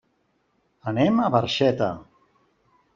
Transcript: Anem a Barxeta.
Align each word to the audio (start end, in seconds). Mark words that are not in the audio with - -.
Anem 0.93 1.21
a 1.21 1.29
Barxeta. 1.37 1.93